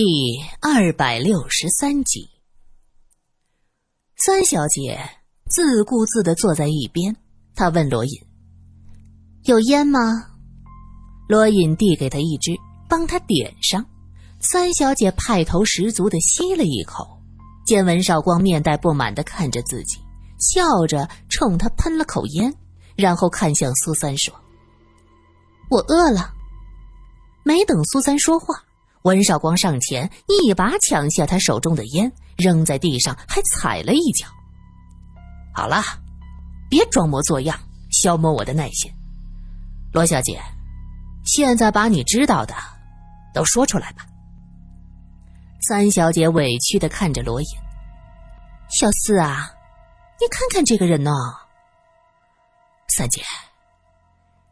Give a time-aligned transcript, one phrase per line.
[0.00, 0.04] 第
[0.60, 2.30] 二百六十三集，
[4.16, 4.96] 三小姐
[5.50, 7.16] 自顾自的坐在一边。
[7.56, 8.12] 她问罗隐
[9.42, 9.98] ：“有烟吗？”
[11.28, 12.52] 罗隐递给她一支，
[12.88, 13.84] 帮她点上。
[14.38, 17.20] 三小姐派头十足的吸了一口，
[17.66, 19.98] 见文少光面带不满的看着自己，
[20.38, 22.54] 笑着冲他喷了口烟，
[22.94, 24.32] 然后看向苏三说
[25.68, 26.32] ：“我饿了。”
[27.42, 28.62] 没等苏三说话。
[29.02, 34.26] 文少光上前，一把抢下他手中的烟，扔在地上，还踩了一脚。
[35.54, 35.82] 好了，
[36.68, 37.58] 别装模作样，
[37.90, 38.92] 消磨我的耐心。
[39.92, 40.40] 罗小姐，
[41.24, 42.54] 现在把你知道的
[43.32, 44.06] 都说出来吧。
[45.66, 47.48] 三小姐委屈的看着罗隐，
[48.68, 49.50] 小四啊，
[50.20, 51.10] 你看看这个人呢。
[52.88, 53.22] 三姐，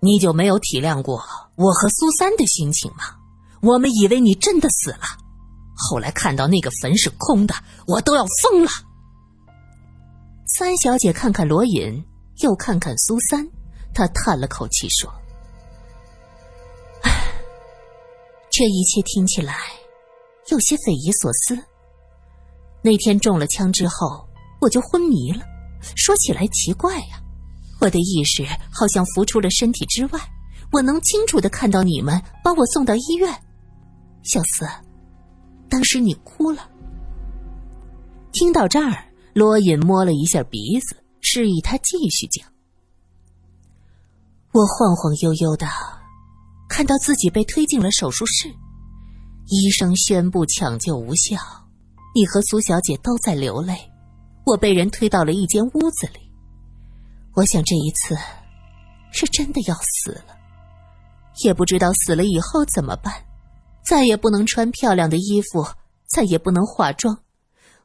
[0.00, 1.24] 你就没有体谅过
[1.56, 3.04] 我和苏三的心情吗？
[3.66, 5.00] 我们以为你真的死了，
[5.74, 7.54] 后来看到那个坟是空的，
[7.88, 8.70] 我都要疯了。
[10.46, 12.04] 三小姐看看罗隐，
[12.42, 13.44] 又看看苏三，
[13.92, 15.12] 她叹了口气说
[17.02, 17.10] ：“唉，
[18.52, 19.56] 这一切听起来
[20.46, 21.58] 有些匪夷所思。
[22.82, 24.28] 那天中了枪之后，
[24.60, 25.42] 我就昏迷了。
[25.96, 27.20] 说起来奇怪呀，
[27.80, 30.20] 我的意识好像浮出了身体之外，
[30.70, 33.36] 我能清楚的看到你们把我送到医院。”
[34.26, 34.66] 小四，
[35.68, 36.68] 当时你哭了。
[38.32, 42.44] 听到这儿，罗隐摸了一下鼻子，示意他继续讲。
[44.52, 45.68] 我晃晃悠悠的，
[46.68, 48.48] 看到自己被推进了手术室，
[49.46, 51.38] 医生宣布抢救无效，
[52.12, 53.78] 你和苏小姐都在流泪，
[54.44, 56.18] 我被人推到了一间屋子里。
[57.34, 58.16] 我想这一次
[59.12, 60.36] 是真的要死了，
[61.44, 63.14] 也不知道死了以后怎么办。
[63.86, 65.64] 再也不能穿漂亮的衣服，
[66.06, 67.16] 再也不能化妆，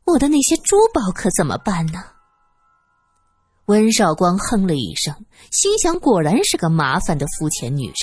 [0.03, 2.03] 我的那些珠宝可怎么办呢？
[3.65, 5.13] 温少光哼了一声，
[5.51, 7.95] 心想：果然是个麻烦的肤浅女人。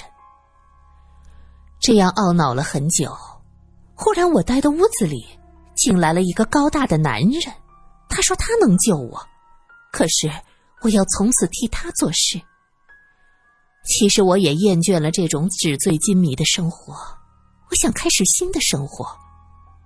[1.80, 3.14] 这样懊恼了很久，
[3.94, 5.26] 忽然我待的屋子里，
[5.74, 7.52] 进来了一个高大的男人。
[8.08, 9.20] 他说他能救我，
[9.92, 10.30] 可是
[10.82, 12.40] 我要从此替他做事。
[13.84, 17.17] 其实我也厌倦了这种纸醉金迷的生活。
[17.70, 19.06] 我想开始新的生活，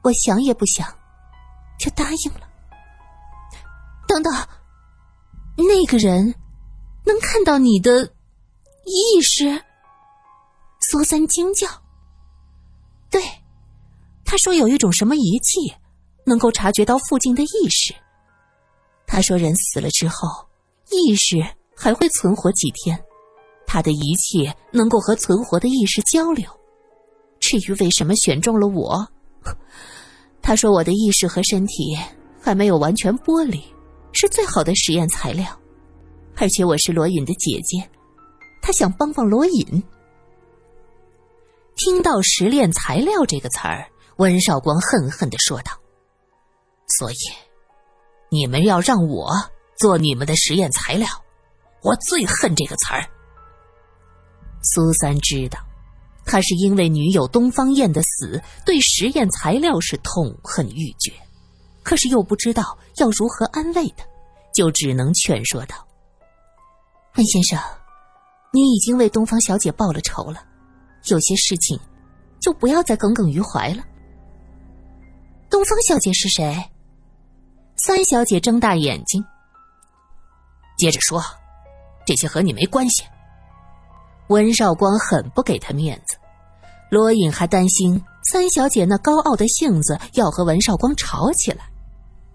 [0.03, 0.87] 我想也不想，
[1.79, 2.49] 就答应了。
[4.07, 4.33] 等等，
[5.57, 6.35] 那个人
[7.05, 8.05] 能看到你的
[8.85, 9.65] 意识？
[10.81, 11.67] 苏三惊叫。
[13.11, 13.23] 对，
[14.25, 15.75] 他说有一种什么仪器
[16.25, 17.95] 能够察觉到附近的意识。
[19.07, 20.29] 他说人死了之后，
[20.91, 21.45] 意识
[21.77, 23.03] 还会存活几天，
[23.67, 26.49] 他的仪器能够和存活的意识交流。
[27.61, 29.07] 至于为什么选中了我，
[30.41, 31.95] 他说我的意识和身体
[32.41, 33.63] 还没有完全剥离，
[34.13, 35.47] 是最好的实验材料，
[36.37, 37.87] 而且我是罗隐的姐姐，
[38.63, 39.83] 他想帮帮罗隐。
[41.77, 43.87] 听到“实验材料”这个词儿，
[44.17, 45.73] 温少光恨恨的说道
[46.99, 47.17] ：“所以，
[48.31, 49.31] 你们要让我
[49.79, 51.09] 做你们的实验材料，
[51.83, 53.05] 我最恨这个词儿。”
[54.63, 55.59] 苏三知道。
[56.33, 61.13] 他是因为女友东方燕的死，对实验材料是痛恨欲绝，
[61.83, 64.07] 可是又不知道要如何安慰他，
[64.55, 65.77] 就只能劝说道
[67.17, 67.61] ：“温先生，
[68.51, 70.43] 你已经为东方小姐报了仇了，
[71.11, 71.79] 有些事情
[72.41, 73.85] 就不要再耿耿于怀了。”
[75.51, 76.57] 东方小姐是谁？
[77.77, 79.23] 三小姐睁大眼睛，
[80.79, 81.23] 接着说
[82.07, 83.05] ：“这些和你没关系。”
[84.29, 86.17] 温少光很不给他面子，
[86.93, 87.99] 罗隐还担心
[88.31, 91.65] 三小姐那高傲的性子要和文少光吵起来，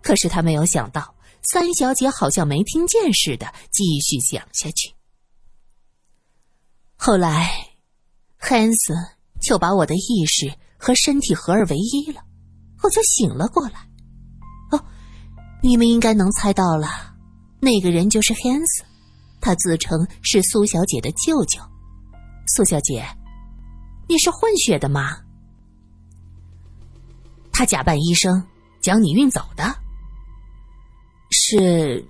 [0.01, 1.13] 可是他没有想到
[1.44, 4.91] 三小姐好像没听见似的，继续讲下去。
[6.96, 7.51] 后来，
[8.40, 8.96] 汉斯
[9.40, 12.23] 就把我的意识和身体合二为一了，
[12.82, 13.87] 我就醒了过来。
[14.72, 14.84] 哦，
[15.61, 16.87] 你们应该能猜到了，
[17.59, 18.84] 那个人就是汉斯，
[19.40, 21.61] 他自称是苏小姐的舅舅。
[22.55, 23.05] 苏小姐，
[24.08, 25.18] 你是混血的吗？
[27.52, 28.42] 他假扮医生
[28.82, 29.64] 将你运走的。
[31.32, 32.08] 是，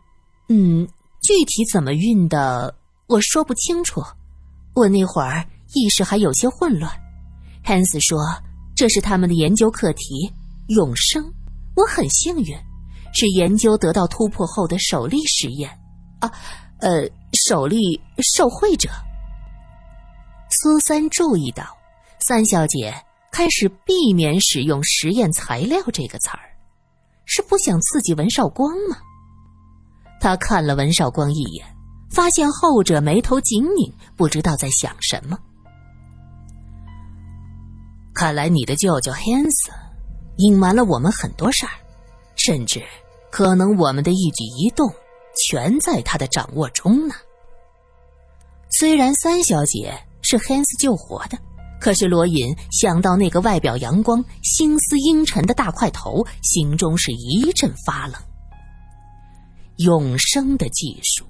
[0.50, 0.88] 嗯，
[1.22, 2.76] 具体怎么运的，
[3.08, 4.04] 我说不清楚。
[4.76, 6.92] 我那会儿意识还有些混乱。
[7.64, 8.20] 汉斯说
[8.76, 10.32] 这是他们的研究课题——
[10.70, 11.24] 永生。
[11.76, 12.56] 我很幸运，
[13.14, 15.70] 是研究得到突破后的首例实验。
[16.20, 16.32] 啊，
[16.80, 18.90] 呃，首例受惠者。
[20.50, 21.76] 苏三注意到，
[22.19, 22.94] 三小姐
[23.31, 26.40] 开始避免使用“实验材料”这个词儿，
[27.25, 28.98] 是不想刺激文少光吗？
[30.19, 31.66] 他看了文少光一眼，
[32.10, 35.38] 发现后者眉头紧拧，不知道在想什么。
[38.14, 39.70] 看来你的舅舅 Hans
[40.38, 41.72] 隐瞒了我们很多事儿，
[42.36, 42.84] 甚至
[43.30, 44.92] 可能我们的一举一动
[45.48, 47.13] 全在他的掌握中呢。
[48.72, 49.94] 虽然三小姐
[50.24, 51.38] 是 Hans 救活的。
[51.79, 58.15] 可是罗隐想到那个外表阳光、心思阴沉的大块头，心中是一阵发冷。
[59.77, 61.24] 永生的技术，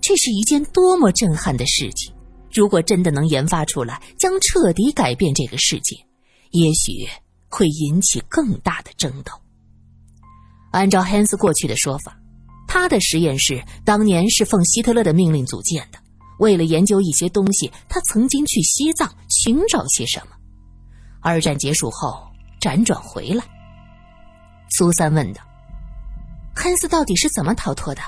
[0.00, 2.14] 这是一件多么震撼的事情！
[2.52, 5.96] 如果真的能研发出来，将彻底改变这个世界，
[6.50, 7.08] 也许
[7.48, 9.32] 会引起更大的争斗。
[10.70, 12.16] 按照汉斯过去的说法，
[12.68, 15.98] 他的实验室当年是奉希特勒的命令组建的。
[16.42, 20.34] 为了研究一些东西，他曾经去西藏寻找些什么。
[21.20, 22.20] 二战结束后
[22.60, 23.44] 辗转回来。
[24.70, 25.40] 苏三问道
[26.52, 28.02] ：“汉斯到底是怎么逃脱的？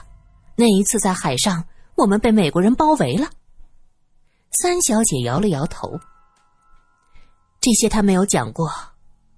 [0.56, 1.64] 那一次在海上，
[1.94, 3.30] 我们被美国人包围了。”
[4.60, 5.88] 三小姐摇了摇头
[7.62, 8.68] ：“这些他没有讲过。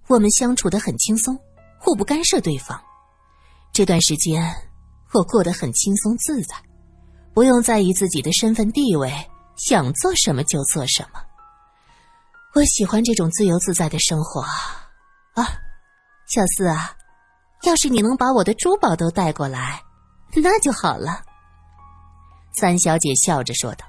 [0.07, 1.39] 我们相处的很轻松，
[1.79, 2.81] 互不干涉对方。
[3.75, 4.43] 这段时间，
[5.13, 6.57] 我过得很轻松自在。”
[7.37, 9.13] 不用在意自己的身份地位，
[9.57, 11.21] 想做什么就做什么。
[12.55, 14.41] 我喜欢这种自由自在的生活。
[15.35, 15.47] 啊，
[16.27, 16.97] 小四啊，
[17.65, 19.83] 要是你能把我的珠宝都带过来，
[20.35, 21.23] 那就好了。
[22.55, 23.85] 三小姐笑着说道。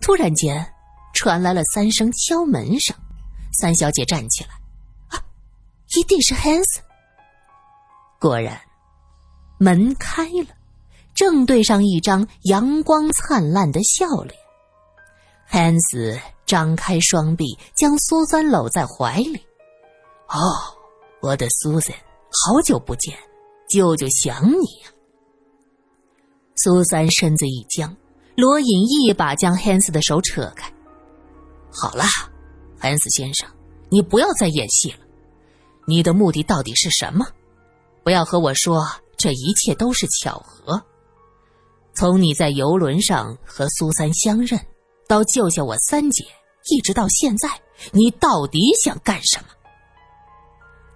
[0.00, 0.74] 突然间，
[1.14, 2.96] 传来了三声敲门声。
[3.52, 4.50] 三小姐站起来，
[5.06, 5.22] 啊，
[5.96, 6.80] 一定是 Hans。
[8.18, 8.60] 果然，
[9.60, 10.59] 门开了。
[11.20, 14.34] 正对上一张阳光灿烂的笑脸，
[15.46, 19.36] 汉斯张开双臂，将苏三搂在怀里。
[20.28, 20.40] 哦，
[21.20, 21.94] 我的苏三，
[22.30, 23.14] 好久不见，
[23.68, 24.88] 舅舅想你呀。
[26.56, 27.94] 苏三身子一僵，
[28.34, 30.72] 罗隐一把将汉斯的手扯开。
[31.70, 32.02] 好了，
[32.78, 33.46] 汉斯先生，
[33.90, 35.00] 你不要再演戏了。
[35.86, 37.26] 你的目的到底是什么？
[38.02, 38.88] 不要和我说
[39.18, 40.82] 这一切都是巧合。
[41.94, 44.58] 从你在游轮上和苏三相认，
[45.06, 46.24] 到救下我三姐，
[46.70, 47.48] 一直到现在，
[47.92, 49.48] 你到底想干什么？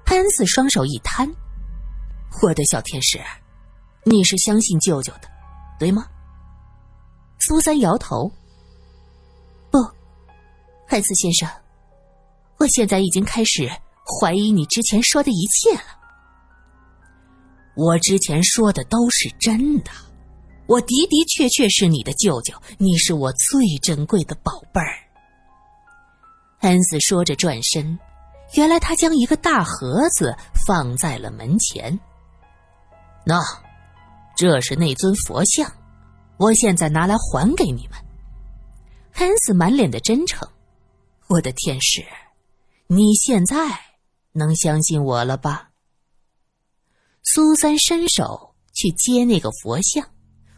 [0.06, 1.30] 潘斯双手一摊
[2.42, 3.20] ：“我的小天使，
[4.04, 5.28] 你是相信舅舅的，
[5.78, 6.06] 对吗？”
[7.40, 8.30] 苏三摇头
[9.70, 9.78] ：“不，
[10.86, 11.48] 潘四先生，
[12.58, 13.68] 我现在已经开始
[14.20, 15.84] 怀疑你之前说的一切了。
[17.76, 19.90] 我之前说的都是真的。”
[20.66, 24.98] 我的的确确是你的舅舅，你是我最珍贵的宝贝儿。
[26.60, 27.98] 恩斯说着转身，
[28.54, 30.34] 原来他将一个大盒子
[30.66, 31.98] 放在了门前。
[33.26, 33.42] 那，
[34.34, 35.70] 这是那尊佛像，
[36.38, 37.98] 我现在拿来还给你们。
[39.16, 40.48] 恩斯满脸的真诚，
[41.26, 42.02] 我的天使，
[42.86, 43.56] 你现在
[44.32, 45.70] 能相信我了吧？
[47.22, 50.08] 苏三伸手去接那个佛像。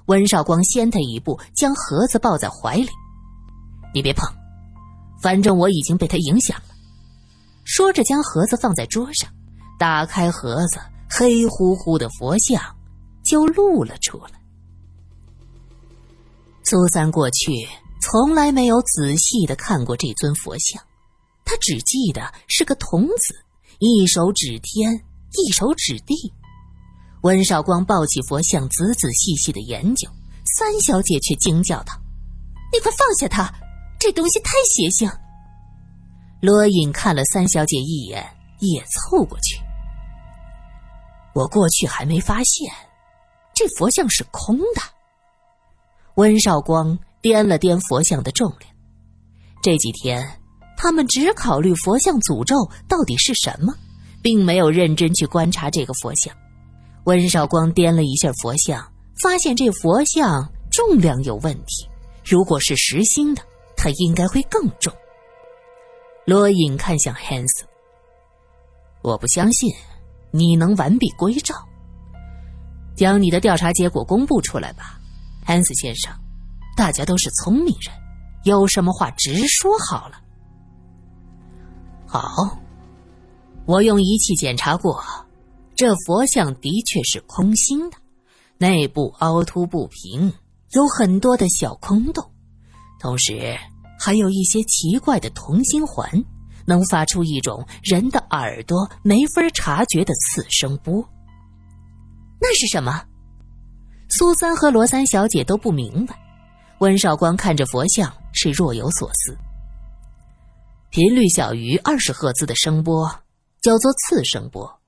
[0.06, 2.88] 温少光先他一步，将盒子抱在怀里。
[3.94, 4.28] 你别碰，
[5.22, 6.74] 反正我已经被他影响了。
[7.64, 9.30] 说着，将盒子放在桌上，
[9.78, 10.78] 打开盒子，
[11.10, 12.62] 黑乎乎的佛像
[13.24, 14.40] 就露了出来。
[16.64, 17.66] 苏三过去
[18.00, 20.82] 从来没有仔细的看过这尊佛像，
[21.44, 23.34] 他只记得是个童子，
[23.78, 24.92] 一手指天，
[25.32, 26.32] 一手指地。
[27.26, 30.08] 温少光抱起佛像，仔仔细细的研究。
[30.56, 31.92] 三小姐却惊叫道
[32.72, 33.52] ：“你快放下他，
[33.98, 35.10] 这东西太邪性。”
[36.40, 38.24] 罗隐看了三小姐一眼，
[38.60, 39.58] 也凑过去。
[41.34, 42.72] 我过去还没发现，
[43.52, 44.80] 这佛像是空的。
[46.14, 48.70] 温少光掂了掂佛像的重量。
[49.64, 50.24] 这几天，
[50.76, 52.54] 他们只考虑佛像诅咒
[52.88, 53.74] 到底是什么，
[54.22, 56.32] 并没有认真去观察这个佛像。
[57.06, 58.84] 温少光掂了一下佛像，
[59.22, 61.88] 发现这佛像重量有问题。
[62.24, 63.40] 如果是实心的，
[63.76, 64.92] 它应该会更重。
[66.24, 67.62] 罗隐看向 Hans，
[69.02, 69.72] 我不相信
[70.32, 71.54] 你能完璧归赵。
[72.96, 74.98] 将你的调查结果公布出来吧
[75.46, 76.12] ，Hans 先生。
[76.76, 77.94] 大家都是聪明人，
[78.42, 80.20] 有什么话直说好了。
[82.04, 82.58] 好，
[83.64, 85.00] 我用仪器检查过。
[85.76, 87.98] 这佛像的确是空心的，
[88.56, 90.32] 内部凹凸不平，
[90.70, 92.24] 有很多的小空洞，
[92.98, 93.54] 同时
[94.00, 96.10] 还有一些奇怪的同心环，
[96.66, 101.06] 能发出一种人的耳朵没法察觉的次声波。
[102.40, 103.04] 那是什么？
[104.08, 106.18] 苏三和罗三小姐都不明白。
[106.78, 109.36] 温少光看着佛像，是若有所思。
[110.90, 113.10] 频率小于二十赫兹的声波
[113.62, 114.80] 叫做次声波，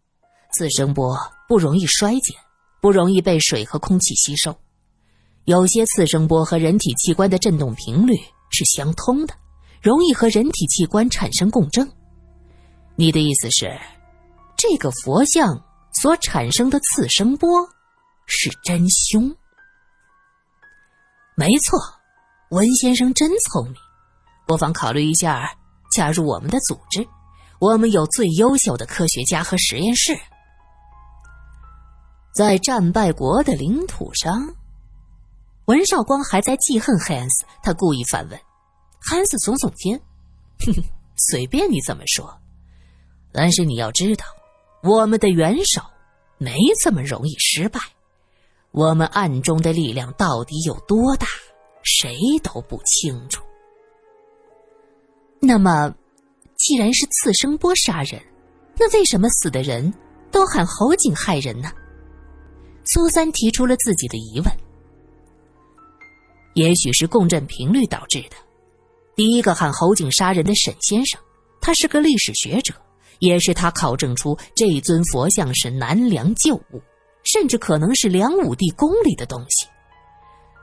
[0.52, 2.36] 次声波不容易衰减，
[2.80, 4.56] 不容易被水和空气吸收。
[5.44, 8.14] 有些次声波和人体器官的振动频率
[8.50, 9.34] 是相通的。
[9.80, 11.88] 容易和人体器官产生共振。
[12.96, 13.78] 你的意思是，
[14.56, 17.48] 这个佛像所产生的次声波
[18.26, 19.32] 是真凶？
[21.36, 21.78] 没错，
[22.50, 23.76] 文先生真聪明，
[24.48, 25.48] 不妨考虑一下
[25.92, 27.06] 加入我们的组织。
[27.60, 30.18] 我们有最优秀的科学家和实验室，
[32.38, 34.54] 在战败国的领土上。
[35.64, 38.40] 文少光还在记恨 Hans，他故意反问。
[39.00, 39.98] 汉斯耸耸肩，
[40.60, 40.84] 哼哼，
[41.16, 42.32] 随便你怎么说，
[43.32, 44.24] 但是你要知道，
[44.84, 45.82] 我们的元首
[46.38, 47.80] 没这么容易失败。
[48.70, 51.26] 我们暗中的力量到底有多大，
[51.82, 53.42] 谁都不清楚。
[55.40, 55.92] 那么，
[56.56, 58.22] 既然是次声波杀人，
[58.78, 59.92] 那为什么死的人
[60.30, 61.68] 都喊侯景害人呢？
[62.90, 64.50] 苏三提出了自己的疑问。
[66.54, 68.36] 也许是共振频率导致的。
[69.14, 71.20] 第一个喊侯景杀人的沈先生，
[71.60, 72.72] 他是个历史学者，
[73.18, 76.80] 也是他考证出这尊佛像是南梁旧物，
[77.24, 79.66] 甚至可能是梁武帝宫里的东西。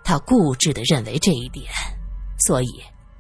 [0.03, 1.65] 他固执的认为这一点，
[2.39, 2.70] 所以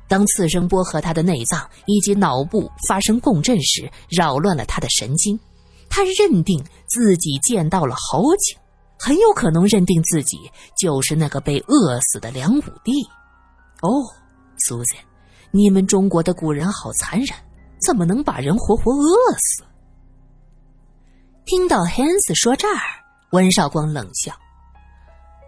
[0.07, 5.39] 当次声波和他的内脏以及脑部发生共振时，扰乱了他的神经。
[5.89, 8.57] 他认定自己见到了侯景，
[8.97, 12.91] 很有可能认定自己就是那个被饿死的梁武帝。
[13.81, 13.89] 哦，
[14.57, 14.99] 苏珊。
[15.51, 17.29] 你们中国的古人好残忍，
[17.85, 19.63] 怎么能把人活活饿死？
[21.45, 22.81] 听到 Hans 说这儿，
[23.31, 24.33] 温少光冷笑：“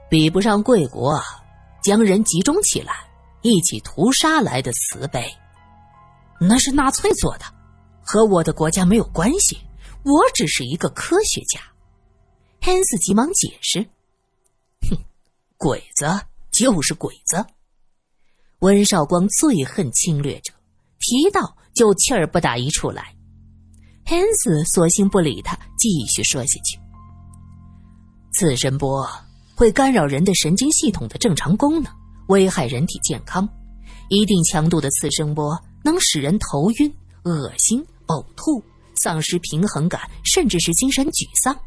[0.10, 1.20] 比不上贵国
[1.84, 2.94] 将人集中起来
[3.42, 5.30] 一起屠杀来的慈悲，
[6.39, 7.46] 那是纳粹做的，
[8.01, 9.58] 和我的国家没有关系。
[10.04, 11.60] 我只是一个科学家。
[12.67, 13.79] ”Hans 急忙解释
[14.91, 14.97] ：“哼，
[15.55, 16.05] 鬼子
[16.51, 17.45] 就是鬼子。”
[18.59, 20.51] 温少光最恨侵略者，
[21.00, 23.15] 提到就气儿不打一处来。
[24.03, 26.77] 汉斯索性不理他，继续说下去
[28.36, 29.09] ：“次声波
[29.55, 31.89] 会干扰人的神经系统的正常功能，
[32.27, 33.47] 危害人体健康。
[34.09, 36.93] 一定强度的次声波能使人头晕、
[37.24, 38.62] 恶心、呕吐、
[38.95, 41.57] 丧失平衡感，甚至是精神沮丧。”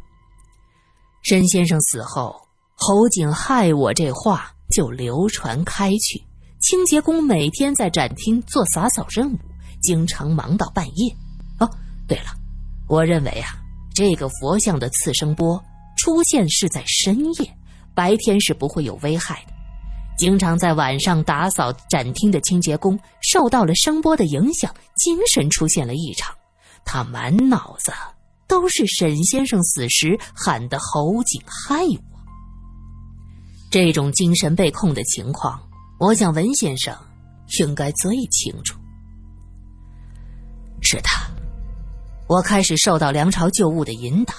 [1.22, 2.34] 申先生死后，
[2.74, 6.22] 侯景害我这话就流传开去。
[6.60, 9.38] 清洁工每天在展厅做洒扫任务，
[9.82, 11.14] 经常忙到半夜。
[11.58, 11.70] 哦，
[12.06, 12.26] 对了，
[12.88, 13.48] 我认为啊，
[13.94, 15.62] 这个佛像的次声波
[15.96, 17.56] 出现是在深夜，
[17.94, 19.52] 白天是不会有危害的。
[20.18, 26.34] 经常在晚上打扫展厅的清洁工受到了声波的影响，精神出现了异常，
[26.84, 27.90] 他满脑子
[28.50, 32.20] 都是沈先生死时喊的“侯景害我”。
[33.70, 35.62] 这种精神被控的情况。
[36.00, 36.92] 我想文先生
[37.60, 38.76] 应该最清楚。
[40.82, 41.30] 是他，
[42.26, 44.34] 我开始受到梁朝旧物的引导，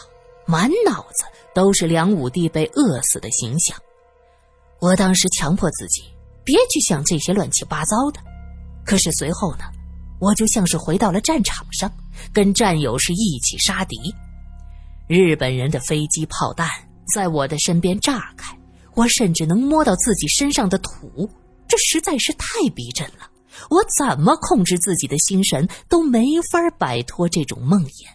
[0.46, 1.24] 满脑子
[1.56, 3.78] 都是梁武帝被饿死的形象。
[4.82, 6.02] 我当时强迫自己
[6.44, 8.20] 别去想这些乱七八糟的，
[8.84, 9.64] 可是随后呢，
[10.22, 11.92] 我就像是回到了战场上，
[12.32, 13.98] 跟战友是一起杀敌。
[15.08, 16.70] 日本人的飞机炮弹
[17.14, 18.56] 在我的身边炸开，
[18.96, 21.28] 我甚至能摸到自己身上的土。
[21.68, 23.30] 这实在是太逼真了，
[23.70, 28.06] 我怎么控制自己的心神都没法摆脱这种梦魇。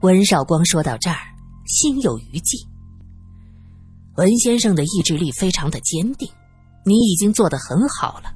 [0.00, 1.16] 温少光说到这儿，
[1.66, 2.58] 心有余悸。
[4.16, 6.28] 文先生的意志力非常的坚定，
[6.84, 8.34] 你已经做得很好了。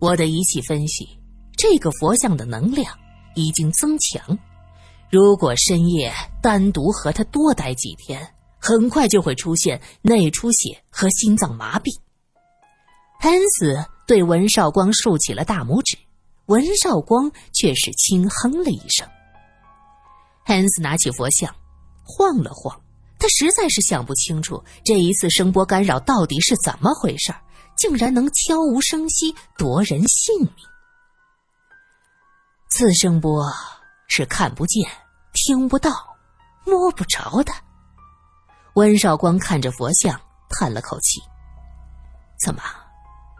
[0.00, 1.08] 我的仪器分析，
[1.56, 2.92] 这个佛像的能量
[3.34, 4.38] 已经增强，
[5.10, 11.90] 如果深夜单独和他多待几天，很快就会出现内出血和心脏麻痹。
[13.20, 15.96] 汉斯对文少光竖起了大拇指，
[16.46, 19.08] 文少光却是轻哼了一声。
[20.44, 21.54] 汉斯拿起佛像，
[22.02, 22.78] 晃了晃，
[23.18, 27.32] 他实在是想不清楚这一次声波干扰到底是怎么回事
[27.76, 30.66] 竟然能悄无声息夺人性命。
[32.68, 33.44] 次声波
[34.08, 34.88] 是看不见、
[35.32, 35.90] 听不到、
[36.64, 37.52] 摸不着的。
[38.74, 41.20] 温少光看着佛像，叹了口气
[42.44, 42.62] ：“怎么？”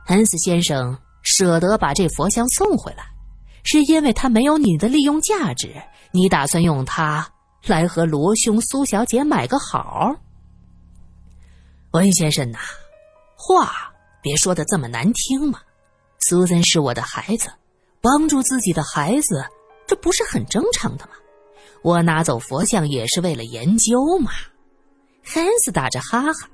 [0.06, 3.04] 恩斯先生舍得把这佛像送回来，
[3.64, 7.26] 是因为它没有你的利用价值，你打算用它
[7.66, 10.14] 来和罗兄、苏小姐买个好？
[11.90, 12.58] 文先生呐，
[13.34, 15.60] 话别说的这么难听嘛。
[16.20, 17.50] 苏森是我的孩子，
[18.04, 19.42] 帮助自己的孩子，
[19.86, 21.12] 这不是很正常的吗？
[21.80, 24.30] 我拿走佛像也是为了研究嘛。
[25.24, 26.50] 汉斯打着哈哈，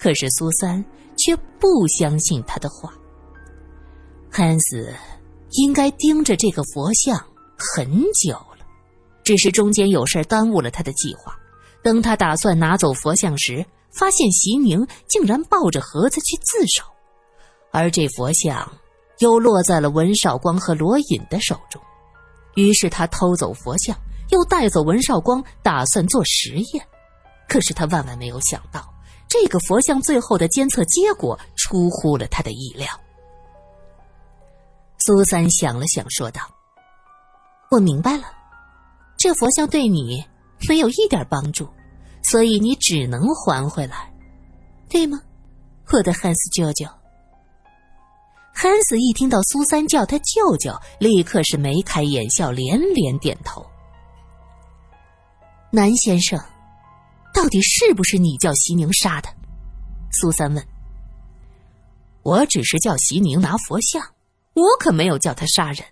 [0.00, 0.84] 可是苏三
[1.16, 2.92] 却不相信他的话。
[4.28, 4.92] 汉斯
[5.52, 7.16] 应该盯着这个佛像
[7.56, 8.66] 很久了，
[9.22, 11.38] 只是中间有事耽误了他的计划。
[11.84, 16.82] 等他打算拿走佛像时，发现席宁竟然抱着盒子去自首，
[17.70, 18.68] 而这佛像
[19.20, 21.80] 又落在了文少光和罗隐的手中。
[22.56, 23.96] 于是他偷走佛像，
[24.30, 26.86] 又带走文少光，打算做实验。
[27.48, 28.92] 可是他万万没有想到，
[29.28, 32.88] 这个佛像最后的监测结果出乎了他的意料。
[34.98, 36.42] 苏三想了想，说道
[37.70, 38.24] ：“我明白了，
[39.16, 40.24] 这佛像对你
[40.68, 41.68] 没有一点帮助，
[42.22, 44.12] 所以你只能还回来，
[44.88, 45.20] 对吗，
[45.92, 46.86] 我的汉斯舅舅？”
[48.52, 53.64] 汉斯一听到苏三叫他舅舅，立刻是眉开眼笑，连连点头。
[55.70, 56.38] 南先生。
[57.32, 59.28] 到底是不是你叫席宁杀的？
[60.10, 60.66] 苏三问。
[62.22, 64.02] 我只是叫席宁拿佛像，
[64.52, 65.84] 我可没有叫他杀人。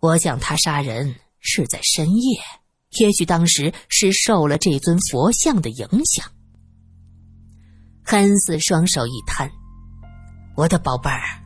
[0.00, 2.40] 我想他杀人是在深夜，
[2.98, 6.26] 也许当时是受了这尊佛像的影响。
[8.04, 9.48] 汉斯双手一摊
[10.56, 11.40] ：“我的宝贝儿，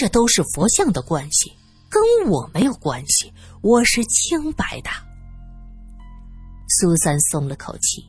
[0.00, 1.52] 这都是佛像的关系，
[1.90, 3.30] 跟我没有关系，
[3.60, 4.88] 我是清白的。”
[6.80, 8.02] 苏三松了口气。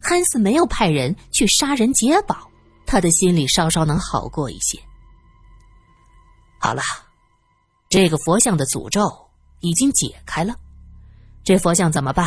[0.00, 2.50] 汉斯没有派人去杀人劫宝，
[2.86, 4.80] 他的心里稍稍能好过一些。
[6.58, 6.80] 好了，
[7.90, 9.02] 这个佛像的诅咒
[9.60, 10.54] 已经解开了，
[11.44, 12.26] 这佛像怎么办？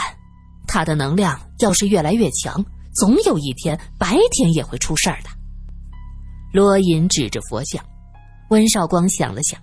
[0.67, 2.63] 它的能量要是越来越强，
[2.93, 5.29] 总有一天白天也会出事儿的。
[6.53, 7.83] 罗隐指着佛像，
[8.49, 9.59] 温少光想了想，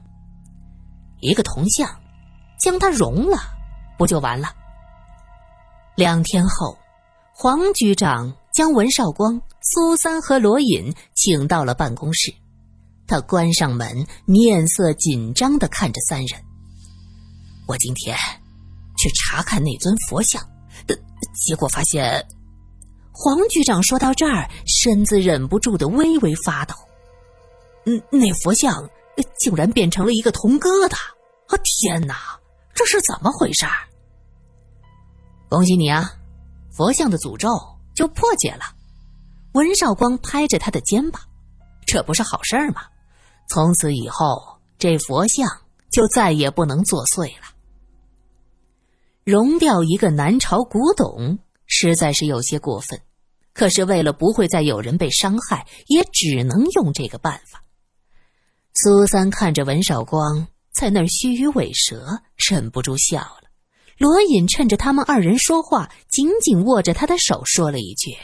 [1.21, 1.89] 一个铜像，
[2.59, 3.39] 将它融了，
[3.99, 4.49] 不就完了？
[5.97, 6.77] 两天后。
[7.39, 12.33] 黄局长将文少光、苏三和罗隐请到了办公室，
[13.07, 16.43] 他关上门，面色紧张的看着三人。
[17.67, 18.17] 我今天
[18.97, 20.43] 去查看那尊佛像，
[21.35, 22.27] 结果发现，
[23.13, 26.75] 黄局长说到这儿，身子忍不住的微微发抖。
[27.87, 28.89] 嗯，那佛像
[29.39, 30.97] 竟然变成了一个铜疙瘩！
[31.47, 32.39] 啊，天哪，
[32.75, 33.65] 这是怎么回事？
[35.49, 36.13] 恭喜你啊！
[36.73, 37.49] 佛像的诅咒
[37.95, 38.63] 就破解了，
[39.53, 41.23] 文少光拍着他的肩膀，
[41.87, 42.83] 这不是好事吗？
[43.49, 45.49] 从此以后，这佛像
[45.93, 47.47] 就再也不能作祟了。
[49.23, 53.01] 融掉一个南朝古董，实在是有些过分，
[53.55, 57.63] 可是为了不会再有人被伤害，也只能用这个办法。
[58.79, 63.49] 苏三看着文少光在那儿虚与委蛇，忍不住笑了。
[63.97, 68.15] 罗隐趁着他们二人说话，紧紧握着他的手，说了一句：“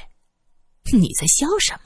[0.93, 1.81] 你在笑什么？”